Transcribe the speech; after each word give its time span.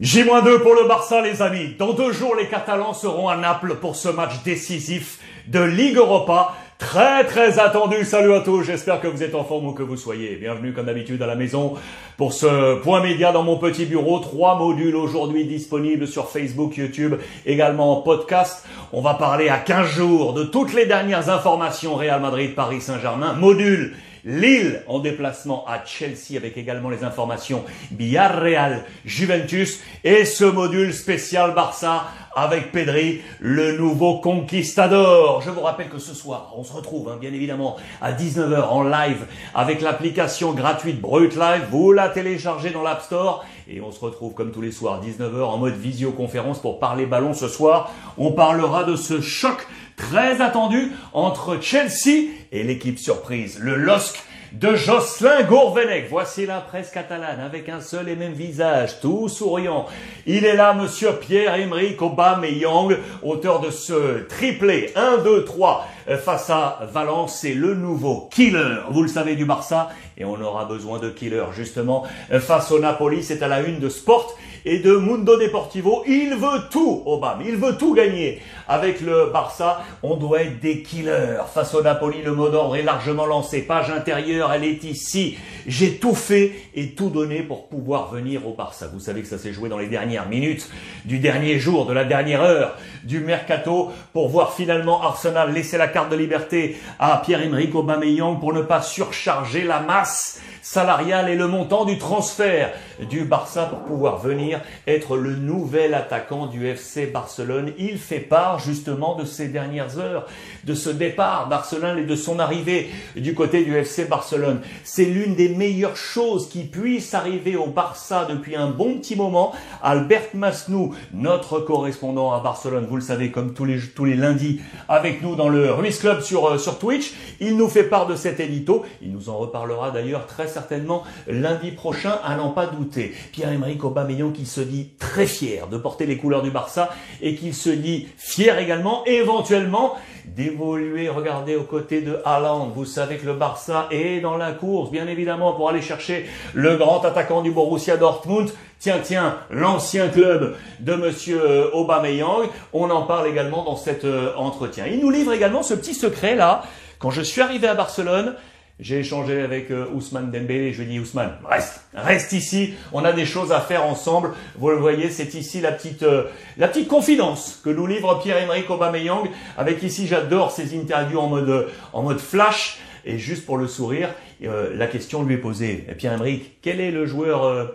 J-2 0.00 0.62
pour 0.62 0.74
le 0.74 0.88
Barça, 0.88 1.20
les 1.20 1.42
amis. 1.42 1.74
Dans 1.78 1.92
deux 1.92 2.10
jours, 2.10 2.34
les 2.34 2.48
Catalans 2.48 2.94
seront 2.94 3.28
à 3.28 3.36
Naples 3.36 3.74
pour 3.82 3.96
ce 3.96 4.08
match 4.08 4.42
décisif 4.42 5.18
de 5.46 5.60
Ligue 5.60 5.96
Europa. 5.96 6.54
Très 6.78 7.24
très 7.24 7.58
attendu. 7.58 8.06
Salut 8.06 8.32
à 8.32 8.40
tous. 8.40 8.62
J'espère 8.62 9.02
que 9.02 9.08
vous 9.08 9.22
êtes 9.22 9.34
en 9.34 9.44
forme 9.44 9.66
ou 9.66 9.72
que 9.72 9.82
vous 9.82 9.98
soyez. 9.98 10.36
Bienvenue 10.36 10.72
comme 10.72 10.86
d'habitude 10.86 11.20
à 11.20 11.26
la 11.26 11.34
maison 11.34 11.74
pour 12.16 12.32
ce 12.32 12.76
point 12.76 13.02
média 13.02 13.30
dans 13.30 13.42
mon 13.42 13.58
petit 13.58 13.84
bureau. 13.84 14.20
Trois 14.20 14.58
modules 14.58 14.96
aujourd'hui 14.96 15.44
disponibles 15.44 16.08
sur 16.08 16.30
Facebook, 16.30 16.78
YouTube, 16.78 17.16
également 17.44 17.98
en 17.98 18.00
podcast. 18.00 18.66
On 18.94 19.02
va 19.02 19.12
parler 19.12 19.50
à 19.50 19.58
15 19.58 19.86
jours 19.86 20.32
de 20.32 20.44
toutes 20.44 20.72
les 20.72 20.86
dernières 20.86 21.28
informations 21.28 21.94
Real 21.94 22.22
Madrid, 22.22 22.54
Paris 22.54 22.80
Saint-Germain. 22.80 23.34
Module 23.34 23.92
Lille 24.24 24.82
en 24.86 24.98
déplacement 24.98 25.66
à 25.66 25.84
Chelsea 25.84 26.36
avec 26.36 26.56
également 26.56 26.90
les 26.90 27.04
informations. 27.04 27.64
Villarreal 27.92 28.84
Juventus 29.04 29.80
et 30.04 30.24
ce 30.24 30.44
module 30.44 30.92
spécial 30.92 31.54
Barça 31.54 32.06
avec 32.34 32.70
Pedri, 32.70 33.20
le 33.40 33.76
nouveau 33.76 34.18
conquistador. 34.18 35.42
Je 35.42 35.50
vous 35.50 35.62
rappelle 35.62 35.88
que 35.88 35.98
ce 35.98 36.14
soir, 36.14 36.52
on 36.56 36.62
se 36.62 36.72
retrouve 36.72 37.08
hein, 37.08 37.18
bien 37.20 37.32
évidemment 37.32 37.76
à 38.00 38.12
19h 38.12 38.68
en 38.68 38.84
live 38.84 39.26
avec 39.54 39.80
l'application 39.80 40.52
gratuite 40.52 41.00
Brut 41.00 41.34
Live. 41.34 41.66
Vous 41.70 41.92
la 41.92 42.08
téléchargez 42.08 42.70
dans 42.70 42.82
l'App 42.82 43.02
Store 43.02 43.44
et 43.68 43.80
on 43.80 43.90
se 43.90 44.00
retrouve 44.00 44.34
comme 44.34 44.52
tous 44.52 44.60
les 44.60 44.72
soirs 44.72 45.02
19h 45.02 45.42
en 45.42 45.58
mode 45.58 45.74
visioconférence 45.74 46.60
pour 46.60 46.78
parler 46.78 47.06
ballon 47.06 47.34
ce 47.34 47.48
soir. 47.48 47.90
On 48.16 48.32
parlera 48.32 48.84
de 48.84 48.94
ce 48.94 49.20
choc 49.20 49.66
très 49.96 50.40
attendu 50.40 50.92
entre 51.12 51.60
Chelsea 51.60 52.28
et 52.52 52.62
l'équipe 52.62 52.98
surprise, 52.98 53.58
le 53.58 53.74
LOSC 53.74 54.22
de 54.52 54.74
Jocelyn 54.74 55.44
Gourvenec. 55.44 56.06
Voici 56.10 56.46
la 56.46 56.60
presse 56.60 56.90
catalane 56.90 57.40
avec 57.40 57.68
un 57.68 57.80
seul 57.80 58.08
et 58.08 58.16
même 58.16 58.32
visage, 58.32 59.00
tout 59.00 59.28
souriant. 59.28 59.86
Il 60.26 60.44
est 60.44 60.56
là, 60.56 60.74
monsieur 60.74 61.12
Pierre-Emerick 61.12 62.02
Aubameyang, 62.02 62.96
auteur 63.22 63.60
de 63.60 63.70
ce 63.70 64.26
triplé 64.28 64.92
1, 64.96 65.18
2, 65.18 65.44
3 65.44 65.86
face 66.16 66.50
à 66.50 66.80
Valence. 66.92 67.38
C'est 67.40 67.54
le 67.54 67.74
nouveau 67.74 68.28
killer, 68.30 68.80
vous 68.90 69.02
le 69.02 69.08
savez, 69.08 69.36
du 69.36 69.44
Barça. 69.44 69.90
Et 70.18 70.24
on 70.24 70.40
aura 70.40 70.64
besoin 70.64 70.98
de 70.98 71.08
killer, 71.08 71.44
justement, 71.54 72.04
face 72.40 72.70
au 72.72 72.78
Napoli. 72.78 73.22
C'est 73.22 73.42
à 73.42 73.48
la 73.48 73.60
une 73.60 73.78
de 73.78 73.88
Sport 73.88 74.36
et 74.64 74.78
de 74.78 74.94
Mundo 74.96 75.38
Deportivo. 75.38 76.04
Il 76.06 76.34
veut 76.34 76.68
tout, 76.70 77.02
Obama. 77.06 77.42
Il 77.46 77.56
veut 77.56 77.76
tout 77.76 77.94
gagner. 77.94 78.40
Avec 78.68 79.00
le 79.00 79.30
Barça, 79.32 79.82
on 80.02 80.16
doit 80.16 80.42
être 80.42 80.60
des 80.60 80.82
killers. 80.82 81.38
Face 81.52 81.74
au 81.74 81.82
Napoli, 81.82 82.22
le 82.22 82.32
mot 82.32 82.48
d'ordre 82.48 82.76
est 82.76 82.82
largement 82.82 83.26
lancé. 83.26 83.62
Page 83.62 83.90
intérieure, 83.90 84.52
elle 84.52 84.64
est 84.64 84.84
ici. 84.84 85.38
J'ai 85.66 85.96
tout 85.96 86.14
fait 86.14 86.52
et 86.74 86.90
tout 86.90 87.08
donné 87.08 87.42
pour 87.42 87.68
pouvoir 87.68 88.10
venir 88.10 88.46
au 88.46 88.52
Barça. 88.52 88.86
Vous 88.92 89.00
savez 89.00 89.22
que 89.22 89.28
ça 89.28 89.38
s'est 89.38 89.52
joué 89.52 89.68
dans 89.68 89.78
les 89.78 89.88
dernières 89.88 90.28
minutes 90.28 90.68
du 91.04 91.18
dernier 91.18 91.58
jour, 91.58 91.86
de 91.86 91.92
la 91.92 92.04
dernière 92.04 92.42
heure 92.42 92.76
du 93.04 93.20
mercato 93.20 93.90
pour 94.12 94.28
voir 94.28 94.52
finalement 94.52 95.02
Arsenal 95.02 95.52
laisser 95.52 95.78
la 95.78 95.88
carte 95.88 95.99
de 96.08 96.16
liberté 96.16 96.80
à 96.98 97.18
Pierre-Emerick 97.24 97.74
Aubameyang 97.74 98.38
pour 98.40 98.52
ne 98.52 98.62
pas 98.62 98.80
surcharger 98.80 99.64
la 99.64 99.80
masse 99.80 100.40
salariale 100.62 101.28
et 101.28 101.36
le 101.36 101.46
montant 101.46 101.84
du 101.84 101.98
transfert 101.98 102.72
du 103.08 103.24
Barça 103.24 103.66
pour 103.66 103.80
pouvoir 103.80 104.18
venir 104.18 104.60
être 104.86 105.16
le 105.16 105.36
nouvel 105.36 105.94
attaquant 105.94 106.46
du 106.46 106.66
FC 106.66 107.06
Barcelone. 107.06 107.72
Il 107.78 107.98
fait 107.98 108.20
part 108.20 108.58
justement 108.58 109.16
de 109.16 109.24
ces 109.24 109.48
dernières 109.48 109.98
heures, 109.98 110.26
de 110.64 110.74
ce 110.74 110.90
départ 110.90 111.48
Barcelone 111.48 111.98
et 111.98 112.04
de 112.04 112.16
son 112.16 112.38
arrivée 112.38 112.90
du 113.16 113.34
côté 113.34 113.64
du 113.64 113.76
FC 113.76 114.04
Barcelone. 114.04 114.60
C'est 114.84 115.04
l'une 115.04 115.34
des 115.34 115.48
meilleures 115.48 115.96
choses 115.96 116.48
qui 116.48 116.64
puisse 116.64 117.14
arriver 117.14 117.56
au 117.56 117.66
Barça 117.66 118.26
depuis 118.28 118.56
un 118.56 118.68
bon 118.68 118.98
petit 118.98 119.16
moment. 119.16 119.52
Albert 119.82 120.28
Masnou, 120.34 120.94
notre 121.12 121.60
correspondant 121.60 122.32
à 122.32 122.40
Barcelone, 122.40 122.86
vous 122.88 122.96
le 122.96 123.02
savez 123.02 123.30
comme 123.30 123.54
tous 123.54 123.64
les, 123.64 123.80
tous 123.80 124.04
les 124.04 124.16
lundis 124.16 124.60
avec 124.88 125.22
nous 125.22 125.36
dans 125.36 125.48
le 125.48 125.72
Ruiz 125.72 125.98
Club 125.98 126.20
sur, 126.20 126.46
euh, 126.46 126.58
sur 126.58 126.78
Twitch, 126.78 127.12
il 127.40 127.56
nous 127.56 127.68
fait 127.68 127.84
part 127.84 128.06
de 128.06 128.16
cet 128.16 128.40
édito. 128.40 128.84
Il 129.02 129.12
nous 129.12 129.28
en 129.28 129.38
reparlera 129.38 129.90
d'ailleurs 129.90 130.26
très 130.26 130.48
certainement 130.50 131.04
lundi 131.26 131.70
prochain, 131.70 132.18
à 132.22 132.36
n'en 132.36 132.50
pas 132.50 132.66
douter. 132.66 133.14
Pierre-Emerick 133.32 133.82
Aubameyang 133.84 134.32
qui 134.32 134.44
se 134.46 134.60
dit 134.60 134.90
très 134.98 135.26
fier 135.26 135.66
de 135.68 135.78
porter 135.78 136.04
les 136.04 136.16
couleurs 136.16 136.42
du 136.42 136.50
Barça 136.50 136.90
et 137.22 137.34
qui 137.34 137.54
se 137.54 137.70
dit 137.70 138.08
fier 138.18 138.58
également, 138.58 139.04
éventuellement, 139.06 139.94
d'évoluer, 140.26 141.08
regardez, 141.08 141.56
aux 141.56 141.64
côtés 141.64 142.02
de 142.02 142.18
Haaland. 142.24 142.70
Vous 142.74 142.84
savez 142.84 143.16
que 143.16 143.26
le 143.26 143.34
Barça 143.34 143.88
est 143.90 144.20
dans 144.20 144.36
la 144.36 144.52
course, 144.52 144.90
bien 144.90 145.06
évidemment, 145.06 145.52
pour 145.52 145.68
aller 145.68 145.82
chercher 145.82 146.26
le 146.54 146.76
grand 146.76 147.04
attaquant 147.04 147.42
du 147.42 147.50
Borussia 147.50 147.96
Dortmund. 147.96 148.50
Tiens, 148.78 149.00
tiens, 149.02 149.36
l'ancien 149.50 150.08
club 150.08 150.56
de 150.80 150.94
monsieur 150.94 151.40
euh, 151.42 151.70
Aubameyang. 151.72 152.48
On 152.72 152.88
en 152.88 153.02
parle 153.02 153.28
également 153.28 153.62
dans 153.62 153.76
cet 153.76 154.04
euh, 154.04 154.32
entretien. 154.36 154.86
Il 154.86 155.00
nous 155.00 155.10
livre 155.10 155.32
également 155.32 155.62
ce 155.62 155.74
petit 155.74 155.94
secret 155.94 156.34
là. 156.34 156.62
Quand 156.98 157.10
je 157.10 157.22
suis 157.22 157.40
arrivé 157.40 157.66
à 157.66 157.74
Barcelone, 157.74 158.36
j'ai 158.80 159.00
échangé 159.00 159.42
avec 159.42 159.70
euh, 159.70 159.86
Ousmane 159.94 160.30
Dembélé. 160.30 160.72
Je 160.72 160.82
lui 160.82 160.88
ai 160.88 160.92
dit 160.92 161.00
Ousmane, 161.00 161.32
reste, 161.44 161.84
reste 161.94 162.32
ici. 162.32 162.74
On 162.92 163.04
a 163.04 163.12
des 163.12 163.26
choses 163.26 163.52
à 163.52 163.60
faire 163.60 163.84
ensemble. 163.84 164.32
Vous 164.56 164.70
le 164.70 164.76
voyez, 164.76 165.10
c'est 165.10 165.34
ici 165.34 165.60
la 165.60 165.72
petite, 165.72 166.02
euh, 166.02 166.24
la 166.56 166.66
petite 166.66 166.88
confidence 166.88 167.60
que 167.62 167.70
nous 167.70 167.86
livre 167.86 168.18
Pierre-Emerick 168.22 168.70
Aubameyang. 168.70 169.28
Avec 169.58 169.82
ici, 169.82 170.06
j'adore 170.06 170.50
ces 170.50 170.78
interviews 170.78 171.20
en 171.20 171.28
mode, 171.28 171.50
euh, 171.50 171.68
en 171.92 172.02
mode 172.02 172.20
flash. 172.20 172.78
Et 173.04 173.18
juste 173.18 173.46
pour 173.46 173.56
le 173.56 173.66
sourire, 173.66 174.10
la 174.42 174.86
question 174.86 175.22
lui 175.22 175.36
est 175.36 175.38
posée. 175.38 175.86
Pierre-Emerick, 175.96 176.60
quel 176.60 176.82
est 176.82 176.90
le 176.90 177.06
joueur 177.06 177.72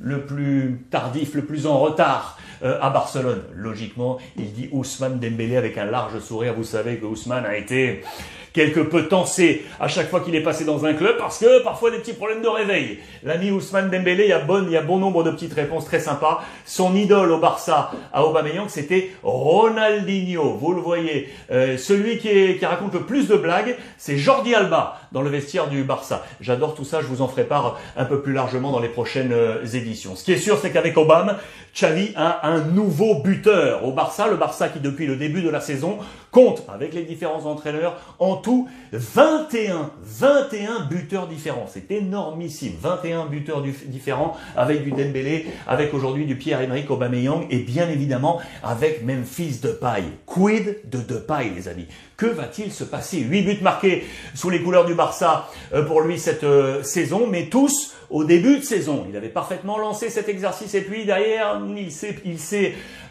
le 0.00 0.20
plus 0.22 0.84
tardif, 0.90 1.34
le 1.34 1.44
plus 1.44 1.64
en 1.64 1.78
retard 1.78 2.40
à 2.60 2.90
Barcelone? 2.90 3.40
Logiquement, 3.54 4.18
il 4.36 4.52
dit 4.52 4.68
Ousmane 4.72 5.20
Dembélé 5.20 5.56
avec 5.56 5.78
un 5.78 5.84
large 5.84 6.18
sourire. 6.18 6.54
Vous 6.54 6.64
savez 6.64 6.96
que 6.96 7.06
Ousmane 7.06 7.46
a 7.46 7.56
été 7.56 8.02
quelque 8.52 8.80
peu 8.80 9.08
tensé 9.08 9.64
à 9.80 9.88
chaque 9.88 10.10
fois 10.10 10.20
qu'il 10.20 10.34
est 10.34 10.42
passé 10.42 10.64
dans 10.64 10.84
un 10.84 10.94
club 10.94 11.16
parce 11.18 11.38
que 11.38 11.62
parfois 11.62 11.90
des 11.90 11.98
petits 11.98 12.12
problèmes 12.12 12.42
de 12.42 12.48
réveil. 12.48 12.98
L'ami 13.22 13.50
Ousmane 13.50 13.90
Dembélé, 13.90 14.24
il 14.24 14.30
y 14.30 14.32
a 14.32 14.38
bon, 14.38 14.64
il 14.66 14.72
y 14.72 14.76
a 14.76 14.82
bon 14.82 14.98
nombre 14.98 15.24
de 15.24 15.30
petites 15.30 15.54
réponses 15.54 15.84
très 15.84 16.00
sympas. 16.00 16.42
Son 16.64 16.94
idole 16.94 17.32
au 17.32 17.38
Barça, 17.38 17.92
à 18.12 18.24
Aubameyang, 18.24 18.68
c'était 18.68 19.10
Ronaldinho. 19.22 20.54
Vous 20.54 20.72
le 20.72 20.80
voyez. 20.80 21.28
Euh, 21.50 21.76
celui 21.76 22.18
qui, 22.18 22.28
est, 22.28 22.58
qui 22.58 22.66
raconte 22.66 22.94
le 22.94 23.02
plus 23.02 23.28
de 23.28 23.36
blagues, 23.36 23.76
c'est 23.98 24.16
Jordi 24.16 24.54
Alba 24.54 25.00
dans 25.12 25.22
le 25.22 25.30
vestiaire 25.30 25.68
du 25.68 25.84
Barça. 25.84 26.24
J'adore 26.40 26.74
tout 26.74 26.84
ça. 26.84 27.00
Je 27.00 27.06
vous 27.06 27.22
en 27.22 27.28
ferai 27.28 27.44
part 27.44 27.78
un 27.96 28.04
peu 28.04 28.20
plus 28.20 28.32
largement 28.32 28.72
dans 28.72 28.80
les 28.80 28.88
prochaines 28.88 29.32
euh, 29.32 29.64
éditions. 29.64 30.16
Ce 30.16 30.24
qui 30.24 30.32
est 30.32 30.38
sûr, 30.38 30.58
c'est 30.60 30.70
qu'avec 30.70 30.96
Obama, 30.96 31.38
Xavi 31.74 32.12
a 32.16 32.46
un 32.46 32.60
nouveau 32.60 33.22
buteur 33.22 33.84
au 33.84 33.92
Barça. 33.92 34.28
Le 34.28 34.36
Barça 34.36 34.68
qui, 34.68 34.80
depuis 34.80 35.06
le 35.06 35.16
début 35.16 35.42
de 35.42 35.48
la 35.48 35.60
saison, 35.60 35.98
compte 36.30 36.64
avec 36.72 36.94
les 36.94 37.02
différents 37.02 37.46
entraîneurs 37.46 37.96
en 38.18 38.36
tout 38.42 38.68
21, 38.92 39.90
21 40.02 40.80
buteurs 40.86 41.26
différents. 41.26 41.66
C'est 41.68 41.90
énormissime. 41.90 42.72
21 42.80 43.26
buteurs 43.26 43.62
différents 43.86 44.36
avec 44.56 44.84
du 44.84 44.90
Dembélé, 44.90 45.46
avec 45.66 45.94
aujourd'hui 45.94 46.26
du 46.26 46.36
Pierre-Emerick 46.36 46.90
Aubameyang 46.90 47.46
et 47.50 47.60
bien 47.60 47.88
évidemment 47.88 48.40
avec 48.62 49.04
Memphis 49.04 49.60
Depay. 49.62 50.02
Quid 50.26 50.80
de 50.90 50.98
Depay, 50.98 51.52
les 51.54 51.68
amis? 51.68 51.86
Que 52.16 52.26
va-t-il 52.26 52.72
se 52.72 52.84
passer? 52.84 53.20
8 53.20 53.42
buts 53.42 53.62
marqués 53.62 54.04
sous 54.34 54.50
les 54.50 54.62
couleurs 54.62 54.84
du 54.84 54.94
Barça 54.94 55.48
euh, 55.72 55.84
pour 55.84 56.02
lui 56.02 56.18
cette 56.18 56.44
euh, 56.44 56.82
saison, 56.82 57.26
mais 57.26 57.46
tous 57.46 57.94
au 58.10 58.24
début 58.24 58.58
de 58.58 58.64
saison. 58.64 59.06
Il 59.08 59.16
avait 59.16 59.28
parfaitement 59.28 59.78
lancé 59.78 60.10
cet 60.10 60.28
exercice 60.28 60.74
et 60.74 60.82
puis 60.82 61.04
derrière, 61.04 61.60
il 61.76 61.90
s'est, 61.90 62.16
il 62.24 62.38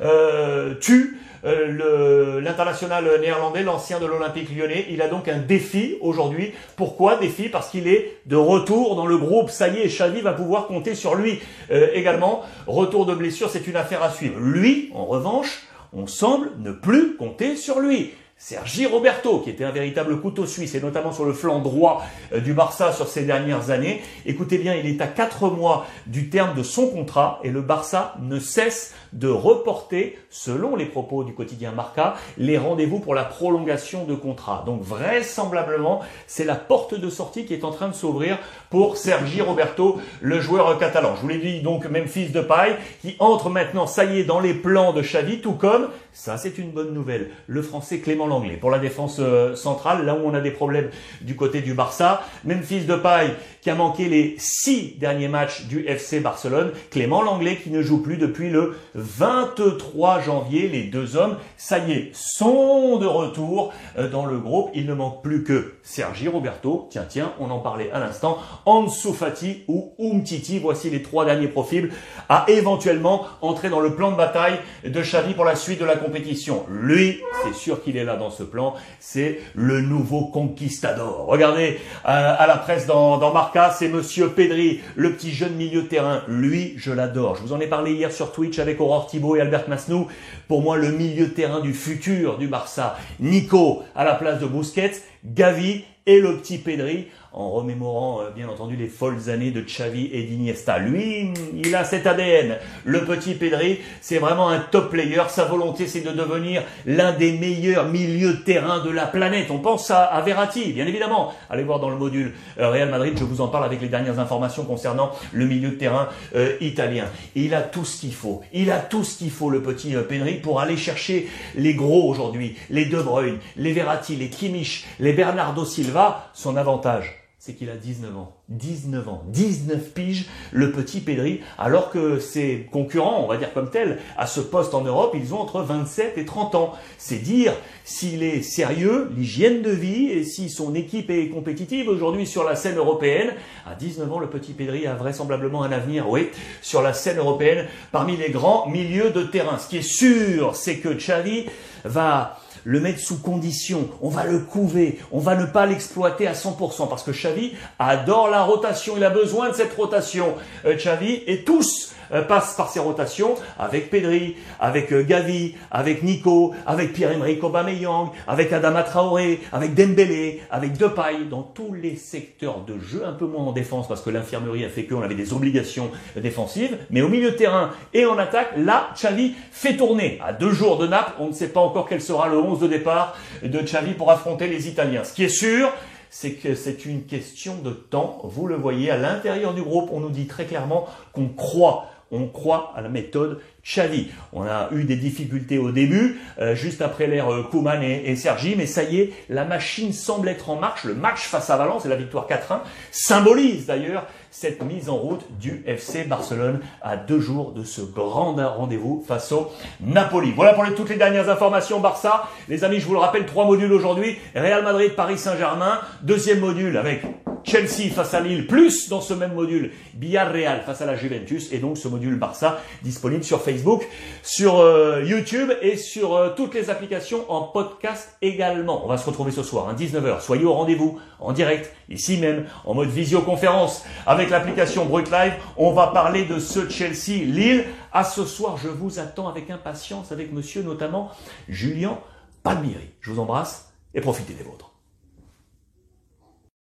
euh, 0.02 0.76
tu 0.80 1.18
euh, 1.44 2.40
l'international 2.42 3.20
néerlandais, 3.20 3.64
l'ancien 3.64 4.00
de 4.00 4.06
l'Olympique 4.06 4.56
lyonnais. 4.56 4.86
Il 4.90 5.02
a 5.02 5.08
donc 5.08 5.28
un 5.28 5.40
défi 5.40 5.98
aujourd'hui. 6.02 6.54
Pourquoi 6.76 7.18
défi? 7.18 7.50
Parce 7.50 7.70
qu'il 7.70 7.88
est 7.88 8.18
de 8.26 8.36
retour 8.36 8.96
dans 8.96 9.06
le 9.06 9.18
groupe. 9.18 9.50
Ça 9.50 9.68
y 9.68 9.80
est, 9.80 9.88
Xavi 9.88 10.22
va 10.22 10.34
pouvoir 10.34 10.68
compter 10.68 10.96
sur 10.96 11.16
lui 11.16 11.40
euh, 11.72 11.88
également. 11.94 12.44
Retour 12.68 13.06
de 13.06 13.16
blessure, 13.16 13.50
c'est 13.50 13.68
une 13.68 13.76
affaire 13.76 14.04
à 14.04 14.12
suivre. 14.12 14.40
Lui, 14.40 14.92
en 14.94 15.06
revanche, 15.06 15.64
on 15.94 16.08
semble 16.08 16.52
ne 16.60 16.72
plus 16.72 17.16
compter 17.16 17.56
sur 17.56 17.80
lui. 17.80 18.14
Sergi 18.44 18.88
Roberto, 18.88 19.38
qui 19.38 19.52
était 19.52 19.64
un 19.64 19.72
véritable 19.72 20.20
couteau 20.20 20.48
suisse, 20.48 20.74
et 20.74 20.82
notamment 20.82 21.12
sur 21.12 21.26
le 21.26 21.32
flanc 21.32 21.60
droit 21.60 22.02
euh, 22.34 22.40
du 22.40 22.56
Barça 22.56 22.92
sur 22.92 23.08
ces 23.08 23.22
dernières 23.22 23.70
années. 23.70 24.02
Écoutez 24.26 24.58
bien, 24.58 24.74
il 24.74 24.88
est 24.88 25.00
à 25.00 25.06
quatre 25.06 25.48
mois 25.48 25.86
du 26.08 26.28
terme 26.28 26.56
de 26.56 26.64
son 26.64 26.88
contrat 26.88 27.40
et 27.44 27.52
le 27.52 27.62
Barça 27.62 28.16
ne 28.20 28.40
cesse 28.40 28.96
de 29.14 29.28
reporter, 29.28 30.18
selon 30.32 30.76
les 30.76 30.86
propos 30.86 31.24
du 31.24 31.36
quotidien 31.36 31.72
Marca, 31.72 32.16
les 32.40 32.58
rendez-vous 32.58 32.98
pour 32.98 33.14
la 33.14 33.26
prolongation 33.26 34.06
de 34.06 34.16
contrat. 34.16 34.64
Donc 34.66 34.82
vraisemblablement, 34.82 36.02
c'est 36.26 36.46
la 36.46 36.56
porte 36.56 36.96
de 36.96 37.10
sortie 37.12 37.46
qui 37.46 37.54
est 37.54 37.64
en 37.64 37.72
train 37.72 37.90
de 37.90 37.94
s'ouvrir 37.94 38.40
pour 38.72 38.98
Sergi 38.98 39.42
Roberto, 39.42 40.00
le 40.20 40.40
joueur 40.40 40.80
catalan. 40.80 41.16
Je 41.16 41.22
vous 41.22 41.28
l'ai 41.28 41.38
dit 41.38 41.62
donc 41.62 41.86
Memphis 41.86 42.30
de 42.30 42.42
paille, 42.42 42.76
qui 43.02 43.16
entre 43.20 43.50
maintenant, 43.50 43.86
ça 43.86 44.06
y 44.06 44.22
est, 44.22 44.24
dans 44.24 44.40
les 44.40 44.56
plans 44.56 44.94
de 44.94 45.02
Xavi, 45.02 45.42
tout 45.42 45.54
comme, 45.54 45.90
ça 46.12 46.38
c'est 46.38 46.58
une 46.58 46.72
bonne 46.72 46.94
nouvelle, 46.94 47.30
le 47.46 47.62
français 47.62 48.00
Clément 48.00 48.31
Langlais. 48.32 48.58
Pour 48.58 48.72
la 48.72 48.80
défense 48.80 49.18
euh, 49.20 49.56
centrale, 49.56 50.06
là 50.06 50.16
où 50.16 50.22
on 50.26 50.34
a 50.34 50.42
des 50.42 50.52
problèmes 50.52 50.90
du 51.22 51.36
côté 51.36 51.62
du 51.62 51.74
Barça, 51.74 52.24
Memphis 52.46 52.86
de 52.86 52.96
paille 52.96 53.36
qui 53.62 53.70
a 53.70 53.76
manqué 53.76 54.10
les 54.10 54.36
six 54.40 54.96
derniers 55.00 55.28
matchs 55.28 55.66
du 55.66 55.86
FC 55.86 56.20
Barcelone. 56.20 56.72
Clément 56.90 57.22
Langlais 57.22 57.58
qui 57.58 57.70
ne 57.70 57.82
joue 57.82 58.02
plus 58.02 58.18
depuis 58.18 58.50
le 58.50 58.76
23 58.96 60.22
janvier. 60.22 60.68
Les 60.68 60.84
deux 60.84 61.16
hommes, 61.16 61.38
ça 61.58 61.78
y 61.78 61.92
est, 61.92 62.12
sont 62.14 62.98
de 62.98 63.06
retour 63.06 63.72
euh, 63.98 64.10
dans 64.10 64.26
le 64.26 64.40
groupe. 64.40 64.72
Il 64.74 64.88
ne 64.88 64.94
manque 64.94 65.22
plus 65.22 65.44
que 65.44 65.74
Sergi 65.84 66.28
Roberto. 66.28 66.88
Tiens, 66.90 67.06
tiens, 67.08 67.34
on 67.40 67.52
en 67.52 67.60
parlait 67.60 67.92
à 67.92 68.00
l'instant. 68.00 68.40
Ansu 68.66 69.14
Fati 69.14 69.64
ou 69.68 69.94
Umtiti. 70.00 70.58
Voici 70.58 70.90
les 70.90 71.04
trois 71.04 71.26
derniers 71.26 71.48
profils 71.48 71.92
à 72.30 72.46
éventuellement 72.48 73.26
entrer 73.42 73.70
dans 73.70 73.80
le 73.80 73.96
plan 73.96 74.12
de 74.12 74.18
bataille 74.18 74.58
de 74.84 75.02
Xavi 75.02 75.34
pour 75.34 75.46
la 75.46 75.56
suite 75.56 75.80
de 75.80 75.86
la 75.86 75.98
compétition. 75.98 76.66
Lui, 76.70 77.20
c'est 77.44 77.54
sûr 77.54 77.84
qu'il 77.84 77.98
est 77.98 78.04
là 78.04 78.18
dans 78.22 78.30
ce 78.30 78.44
plan. 78.44 78.76
C'est 79.00 79.42
le 79.56 79.82
nouveau 79.82 80.26
conquistador. 80.26 81.26
Regardez 81.28 81.80
euh, 82.06 82.36
à 82.38 82.48
la 82.48 82.58
presse 82.58 82.86
dans, 82.86 83.18
dans 83.18 83.34
Marca, 83.34 83.72
c'est 83.72 83.90
Monsieur 83.90 84.30
Pedri, 84.30 84.80
le 84.96 85.14
petit 85.14 85.32
jeune 85.32 85.56
milieu 85.56 85.82
de 85.82 85.88
terrain. 85.88 86.22
Lui, 86.28 86.74
je 86.78 86.92
l'adore. 86.92 87.36
Je 87.36 87.42
vous 87.42 87.54
en 87.54 87.60
ai 87.60 87.68
parlé 87.68 87.94
hier 87.94 88.12
sur 88.12 88.32
Twitch 88.32 88.60
avec 88.60 88.80
Aurore 88.80 89.08
Thibault 89.08 89.36
et 89.36 89.42
Albert 89.42 89.68
Masnou. 89.68 90.08
Pour 90.48 90.62
moi, 90.62 90.78
le 90.78 90.92
milieu 90.92 91.28
de 91.28 91.32
terrain 91.32 91.60
du 91.60 91.74
futur 91.74 92.38
du 92.38 92.48
Barça. 92.48 92.98
Nico 93.20 93.84
à 93.96 94.04
la 94.04 94.16
place 94.16 94.40
de 94.40 94.46
Busquets, 94.46 95.02
Gavi 95.26 95.84
et 96.06 96.20
le 96.20 96.38
petit 96.38 96.58
Pedri 96.58 97.08
en 97.34 97.50
remémorant 97.52 98.22
euh, 98.22 98.30
bien 98.30 98.50
entendu 98.50 98.76
les 98.76 98.88
folles 98.88 99.30
années 99.30 99.52
de 99.52 99.62
Xavi 99.62 100.10
et 100.12 100.24
d'Iniesta. 100.24 100.80
Lui, 100.80 101.32
il 101.56 101.74
a 101.76 101.86
cet 101.86 102.06
ADN. 102.06 102.58
Le 102.84 103.06
petit 103.06 103.36
Pedri, 103.36 103.80
c'est 104.02 104.18
vraiment 104.18 104.50
un 104.50 104.60
top 104.60 104.92
player. 104.92 105.22
Sa 105.30 105.46
volonté, 105.46 105.88
c'est 105.88 106.02
de 106.02 106.12
devenir 106.12 106.64
l'un 106.86 107.14
des 107.14 107.32
meilleurs 107.32 107.88
milieux 107.88 108.34
de 108.34 108.40
terrain 108.40 108.84
de 108.84 108.90
la 108.90 109.06
planète. 109.06 109.50
On 109.50 109.60
pense 109.60 109.92
à, 109.92 110.04
à, 110.04 110.22
Verratti, 110.22 110.74
bien 110.74 110.86
évidemment. 110.86 111.34
Allez 111.50 111.64
voir 111.64 111.80
dans 111.80 111.90
le 111.90 111.96
module 111.96 112.34
euh, 112.60 112.70
Real 112.70 112.90
Madrid, 112.90 113.14
je 113.18 113.24
vous 113.24 113.40
en 113.40 113.48
parle 113.48 113.64
avec 113.64 113.82
les 113.82 113.88
dernières 113.88 114.20
informations 114.20 114.66
concernant 114.66 115.12
le 115.32 115.46
milieu 115.46 115.70
de 115.70 115.76
terrain 115.76 116.10
euh, 116.36 116.58
italien. 116.60 117.06
Il 117.36 117.54
a 117.56 117.62
tout 117.62 117.86
ce 117.86 118.02
qu'il 118.02 118.14
faut. 118.14 118.42
Il 118.52 118.72
a 118.72 118.80
tout 118.80 119.06
ce 119.06 119.18
qu'il 119.18 119.32
faut, 119.32 119.50
le 119.50 119.62
petit 119.62 119.94
Pedri, 120.10 120.34
pour 120.36 120.60
aller 120.60 120.78
chercher 120.78 121.30
les 121.56 121.76
gros 121.76 122.10
aujourd'hui, 122.10 122.58
les 122.70 122.86
De 122.86 123.02
Bruyne, 123.02 123.38
les 123.56 123.72
Verratti, 123.72 124.16
les 124.18 124.30
Kimmich, 124.30 124.86
les 125.00 125.14
Bernardo 125.14 125.64
Silva. 125.64 125.91
Son 126.34 126.58
avantage, 126.58 127.22
c'est 127.42 127.54
qu'il 127.54 127.72
a 127.72 127.76
19 127.76 128.16
ans. 128.18 128.36
19 128.50 129.10
ans, 129.10 129.24
19 129.30 129.94
piges, 129.94 130.28
le 130.52 130.72
petit 130.72 131.00
Pedri, 131.00 131.40
alors 131.58 131.90
que 131.90 132.20
ses 132.20 132.68
concurrents, 132.72 133.24
on 133.24 133.28
va 133.28 133.38
dire 133.38 133.52
comme 133.54 133.72
tel, 133.72 133.98
à 134.16 134.28
ce 134.28 134.42
poste 134.42 134.76
en 134.76 134.82
Europe, 134.82 135.16
ils 135.16 135.34
ont 135.34 135.40
entre 135.40 135.62
27 135.62 136.20
et 136.20 136.26
30 136.26 136.54
ans. 136.54 136.74
C'est 137.00 137.18
dire 137.18 137.54
s'il 137.84 138.22
est 138.22 138.44
sérieux, 138.44 139.10
l'hygiène 139.18 139.64
de 139.64 139.72
vie, 139.72 140.12
et 140.12 140.24
si 140.24 140.50
son 140.50 140.76
équipe 140.76 141.10
est 141.10 141.30
compétitive 141.30 141.88
aujourd'hui 141.88 142.28
sur 142.28 142.44
la 142.44 142.56
scène 142.56 142.78
européenne. 142.78 143.34
À 143.66 143.74
19 143.74 144.12
ans, 144.12 144.20
le 144.20 144.30
petit 144.30 144.54
Pedri 144.54 144.86
a 144.86 144.94
vraisemblablement 144.94 145.64
un 145.64 145.72
avenir, 145.72 146.10
oui, 146.10 146.30
sur 146.62 146.84
la 146.84 146.94
scène 146.94 147.18
européenne, 147.18 147.66
parmi 147.92 148.18
les 148.18 148.30
grands 148.30 148.68
milieux 148.68 149.10
de 149.10 149.24
terrain. 149.24 149.58
Ce 149.58 149.68
qui 149.68 149.78
est 149.78 149.82
sûr, 149.82 150.56
c'est 150.56 150.78
que 150.78 150.90
Xavi 150.90 151.46
va 151.86 152.38
le 152.64 152.80
mettre 152.80 153.00
sous 153.00 153.20
condition, 153.20 153.90
on 154.02 154.10
va 154.10 154.26
le 154.26 154.40
couver, 154.40 155.00
on 155.12 155.20
va 155.20 155.36
ne 155.36 155.46
pas 155.46 155.66
l'exploiter 155.66 156.28
à 156.28 156.34
100% 156.34 156.90
parce 156.90 157.04
que 157.04 157.12
Xavi 157.12 157.54
adore 157.80 158.30
la 158.30 158.44
rotation, 158.44 158.94
il 158.98 159.04
a 159.04 159.10
besoin 159.10 159.50
de 159.50 159.56
cette 159.56 159.74
rotation. 159.74 160.36
Euh, 160.66 160.76
Xavi 160.76 161.24
et 161.28 161.44
tous 161.44 161.94
euh, 162.14 162.22
passent 162.24 162.56
par 162.56 162.70
ces 162.70 162.80
rotations 162.80 163.36
avec 163.58 163.90
Pedri, 163.90 164.36
avec 164.60 164.92
euh, 164.92 165.04
Gavi, 165.04 165.56
avec 165.72 166.04
Nico, 166.04 166.54
avec 166.66 166.94
Pierre-Emerick 166.94 167.44
Aubameyang, 167.44 168.12
avec 168.28 168.52
Adama 168.52 168.84
Traoré, 168.84 169.40
avec 169.54 169.76
Dembélé, 169.76 170.42
avec 170.52 170.74
Depay, 170.74 171.26
dans 171.30 171.44
tous 171.44 171.74
les 171.74 171.96
secteurs 171.96 172.62
de 172.66 172.80
jeu, 172.80 173.04
un 173.06 173.14
peu 173.14 173.26
moins 173.26 173.46
en 173.46 173.52
défense 173.54 173.88
parce 173.88 174.02
que 174.02 174.10
l'infirmerie 174.10 174.66
a 174.66 174.70
fait 174.70 174.86
qu'on 174.86 175.02
avait 175.02 175.16
des 175.16 175.32
obligations 175.34 175.90
défensives, 176.18 176.78
mais 176.90 177.02
au 177.02 177.08
milieu 177.08 177.32
de 177.32 177.36
terrain 177.38 177.72
et 177.94 178.06
en 178.06 178.18
attaque, 178.18 178.54
là, 178.58 178.90
Xavi 178.96 179.34
fait 179.52 179.78
tourner. 179.78 180.20
À 180.26 180.34
deux 180.34 180.52
jours 180.52 180.78
de 180.78 180.88
Naples, 180.88 181.14
on 181.20 181.28
ne 181.28 181.34
sait 181.34 181.50
pas 181.50 181.62
encore 181.62 181.88
quel 181.88 182.02
sera 182.02 182.28
le 182.28 182.38
11 182.42 182.60
de 182.60 182.68
départ 182.68 183.16
de 183.44 183.60
Xavi 183.60 183.94
pour 183.94 184.12
affronter 184.12 184.48
les 184.48 184.68
Italiens. 184.68 185.04
Ce 185.04 185.14
qui 185.14 185.24
est 185.24 185.30
sûr, 185.30 185.72
c'est 186.10 186.34
que 186.34 186.56
c'est 186.56 186.86
une 186.86 187.04
question 187.04 187.56
de 187.64 187.72
temps. 187.72 188.20
Vous 188.24 188.46
le 188.46 188.56
voyez, 188.56 188.92
à 188.92 188.98
l'intérieur 188.98 189.54
du 189.54 189.62
groupe, 189.62 189.90
on 189.94 190.02
nous 190.02 190.10
dit 190.10 190.28
très 190.28 190.46
clairement 190.46 190.86
qu'on 191.14 191.30
croit 191.30 191.86
on 192.12 192.28
croit 192.28 192.74
à 192.76 192.82
la 192.82 192.90
méthode 192.90 193.40
Xavi. 193.64 194.08
On 194.34 194.44
a 194.44 194.70
eu 194.72 194.84
des 194.84 194.96
difficultés 194.96 195.58
au 195.58 195.72
début, 195.72 196.20
euh, 196.40 196.56
juste 196.56 196.82
après 196.82 197.08
l'ère 197.08 197.32
euh, 197.32 197.44
Kouman 197.44 197.82
et, 197.84 198.10
et, 198.10 198.16
Sergi, 198.16 198.56
mais 198.58 198.66
ça 198.66 198.84
y 198.84 199.00
est, 199.00 199.14
la 199.30 199.46
machine 199.46 199.94
semble 199.94 200.30
être 200.30 200.50
en 200.50 200.56
marche. 200.56 200.84
Le 200.84 200.96
match 200.96 201.22
face 201.22 201.50
à 201.50 201.58
Valence 201.58 201.86
et 201.86 201.90
la 201.90 201.96
victoire 201.96 202.28
4-1 202.28 202.62
symbolise 202.92 203.68
d'ailleurs 203.68 204.06
cette 204.32 204.64
mise 204.64 204.90
en 204.90 204.96
route 204.96 205.26
du 205.40 205.62
FC 205.68 206.06
Barcelone 206.06 206.62
à 206.82 206.96
deux 206.96 207.20
jours 207.20 207.52
de 207.52 207.64
ce 207.64 207.82
grand 207.82 208.34
rendez-vous 208.34 209.04
face 209.06 209.32
au 209.34 209.52
Napoli. 209.82 210.32
Voilà 210.32 210.54
pour 210.54 210.64
les, 210.64 210.74
toutes 210.74 210.90
les 210.90 210.96
dernières 210.96 211.30
informations 211.30 211.82
Barça. 211.82 212.30
Les 212.48 212.64
amis, 212.64 212.80
je 212.80 212.88
vous 212.88 212.94
le 212.94 213.00
rappelle, 213.00 213.26
trois 213.26 213.46
modules 213.46 213.74
aujourd'hui. 213.74 214.18
Real 214.34 214.64
Madrid, 214.64 214.96
Paris 214.96 215.18
Saint-Germain. 215.18 215.80
Deuxième 216.02 216.40
module 216.40 216.78
avec 216.78 217.04
Chelsea 217.44 217.90
face 217.94 218.14
à 218.14 218.20
Lille, 218.20 218.48
plus 218.48 218.90
dans 218.90 219.02
ce 219.02 219.14
même 219.14 219.34
module, 219.34 219.72
Villarreal 219.98 220.62
face 220.66 220.82
à 220.82 220.86
la 220.86 220.96
Juventus, 220.96 221.52
et 221.52 221.58
donc 221.58 221.78
ce 221.78 221.88
module 221.88 222.16
Barça 222.16 222.62
disponible 222.84 223.24
sur 223.24 223.42
Facebook, 223.42 223.88
sur 224.24 224.60
euh, 224.60 225.04
YouTube 225.06 225.52
et 225.62 225.78
sur 225.78 226.16
euh, 226.16 226.30
toutes 226.36 226.54
les 226.54 226.70
applications 226.70 227.30
en 227.32 227.44
podcast 227.44 228.18
également. 228.22 228.86
On 228.86 228.88
va 228.88 228.98
se 228.98 229.06
retrouver 229.06 229.32
ce 229.32 229.44
soir, 229.44 229.68
à 229.68 229.72
hein, 229.72 229.76
19h. 229.76 230.22
Soyez 230.22 230.46
au 230.46 230.54
rendez-vous, 230.54 231.00
en 231.20 231.34
direct, 231.34 231.74
ici 231.90 232.18
même, 232.18 232.46
en 232.66 232.74
mode 232.74 232.90
visioconférence, 232.90 233.84
avec 234.06 234.30
l'application 234.30 234.86
Brut 234.86 235.10
Live. 235.12 235.34
On 235.58 235.72
va 235.72 235.88
parler 235.88 236.26
de 236.26 236.40
ce 236.40 236.70
Chelsea-Lille. 236.70 237.66
À 237.94 238.04
ce 238.04 238.26
soir, 238.26 238.58
je 238.58 238.70
vous 238.70 239.00
attends 239.00 239.28
avec 239.28 239.50
impatience, 239.50 240.12
avec 240.12 240.32
monsieur 240.32 240.64
notamment 240.64 241.12
Julien 241.50 242.00
Palmieri. 242.44 242.92
Je 243.02 243.12
vous 243.12 243.20
embrasse 243.20 243.72
et 243.94 244.02
profitez 244.02 244.34
des 244.34 244.44
vôtres. 244.44 244.71